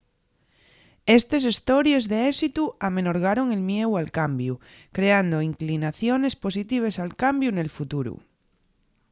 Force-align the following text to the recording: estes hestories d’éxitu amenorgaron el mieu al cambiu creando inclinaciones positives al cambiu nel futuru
estes 1.17 1.43
hestories 1.51 2.03
d’éxitu 2.11 2.63
amenorgaron 2.87 3.47
el 3.55 3.61
mieu 3.71 3.89
al 3.95 4.09
cambiu 4.19 4.53
creando 4.97 5.45
inclinaciones 5.51 6.33
positives 6.45 6.95
al 7.03 7.11
cambiu 7.23 7.49
nel 7.53 7.73
futuru 7.77 8.13